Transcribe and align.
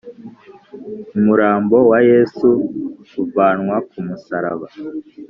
Umurambo 1.17 1.77
wa 1.89 1.99
yesu 2.11 2.47
uvanwa 3.23 3.75
kumusaraba 3.89 4.67